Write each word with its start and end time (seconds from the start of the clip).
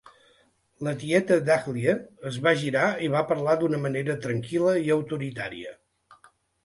La 0.87 0.93
tieta 1.01 1.35
Dahlia 1.49 1.93
es 2.31 2.39
va 2.47 2.53
girar 2.61 2.87
i 3.09 3.09
va 3.17 3.23
parlar 3.33 3.55
d'una 3.61 3.83
manera 3.87 4.19
tranquil·la 4.25 4.75
i 4.89 4.93
autoritària. 5.01 5.79